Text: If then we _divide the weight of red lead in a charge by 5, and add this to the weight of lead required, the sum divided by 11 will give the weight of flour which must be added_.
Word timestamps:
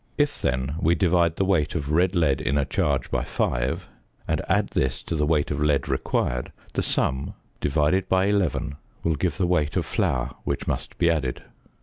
If 0.17 0.41
then 0.41 0.77
we 0.79 0.95
_divide 0.95 1.35
the 1.35 1.45
weight 1.45 1.75
of 1.75 1.91
red 1.91 2.15
lead 2.15 2.41
in 2.41 2.57
a 2.57 2.65
charge 2.65 3.11
by 3.11 3.23
5, 3.23 3.87
and 4.27 4.41
add 4.49 4.69
this 4.69 5.03
to 5.03 5.15
the 5.15 5.27
weight 5.27 5.51
of 5.51 5.59
lead 5.61 5.87
required, 5.87 6.51
the 6.73 6.81
sum 6.81 7.35
divided 7.59 8.09
by 8.09 8.25
11 8.25 8.77
will 9.03 9.13
give 9.15 9.37
the 9.37 9.45
weight 9.45 9.77
of 9.77 9.85
flour 9.85 10.31
which 10.43 10.65
must 10.65 10.97
be 10.97 11.05
added_. 11.05 11.43